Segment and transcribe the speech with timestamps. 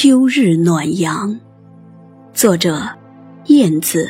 [0.00, 1.40] 秋日暖阳，
[2.32, 2.88] 作者：
[3.46, 4.08] 燕子。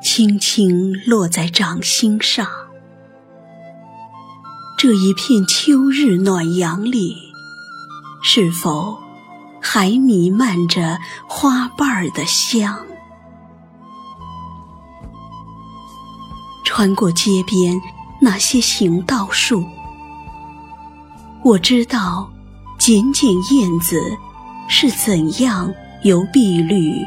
[0.00, 2.46] 轻轻落在掌心上，
[4.78, 7.27] 这一片秋日暖阳里。
[8.22, 8.98] 是否
[9.60, 12.78] 还弥漫着花瓣儿的香？
[16.64, 17.80] 穿过街边
[18.20, 19.64] 那些行道树，
[21.42, 22.30] 我知道
[22.78, 24.00] 剪剪燕子
[24.68, 27.04] 是怎样由碧绿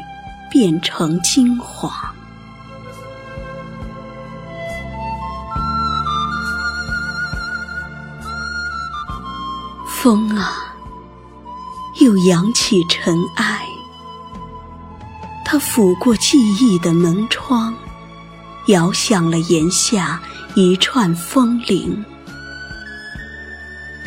[0.50, 1.90] 变成金黄。
[9.86, 10.71] 风啊！
[12.00, 13.66] 又扬起尘埃，
[15.44, 17.74] 它抚过记忆的门窗，
[18.66, 20.20] 摇响了檐下
[20.54, 22.04] 一串风铃，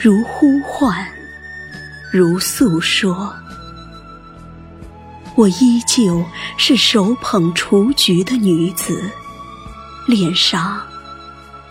[0.01, 1.07] 如呼唤，
[2.11, 3.33] 如诉说。
[5.35, 6.25] 我依旧
[6.57, 9.11] 是手捧雏菊的女子，
[10.07, 10.81] 脸上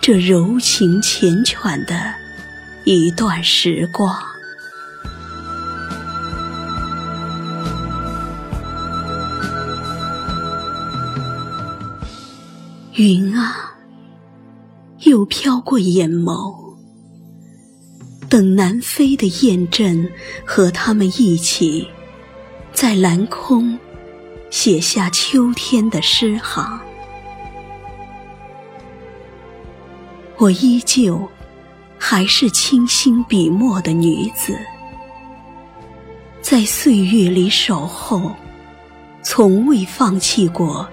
[0.00, 2.14] 这柔情缱绻的
[2.84, 4.33] 一段时光。
[12.96, 13.74] 云啊，
[15.00, 16.76] 又飘过眼眸，
[18.28, 20.08] 等南飞的雁阵
[20.46, 21.88] 和他们一起，
[22.72, 23.76] 在蓝空
[24.48, 26.78] 写下秋天的诗行。
[30.36, 31.20] 我依旧
[31.98, 34.56] 还是清新笔墨的女子，
[36.40, 38.30] 在岁月里守候，
[39.20, 40.88] 从未放弃过。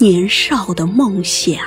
[0.00, 1.58] 年少的梦想，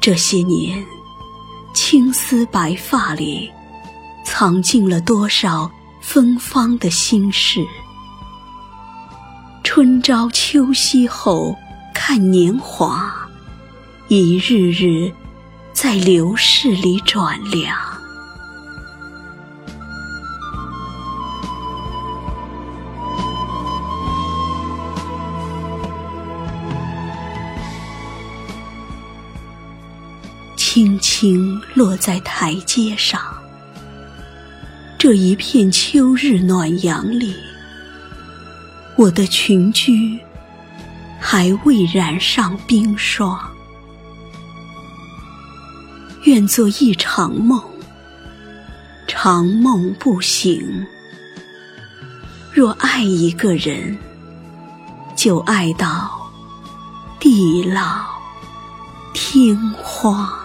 [0.00, 0.86] 这些年，
[1.74, 3.50] 青丝白发里
[4.24, 5.68] 藏进了多少
[6.00, 7.66] 芬芳的心事？
[9.64, 11.56] 春朝秋夕后
[11.92, 13.12] 看年华，
[14.06, 15.12] 一日日
[15.72, 17.87] 在流逝里转凉。
[30.70, 33.18] 轻轻落在台阶上，
[34.98, 37.34] 这一片秋日暖阳里，
[38.94, 40.20] 我的裙裾
[41.18, 43.40] 还未染上冰霜。
[46.24, 47.58] 愿做一场梦，
[49.06, 50.86] 长梦不醒。
[52.52, 53.96] 若爱一个人，
[55.16, 56.10] 就爱到
[57.18, 58.04] 地老
[59.14, 60.37] 天荒。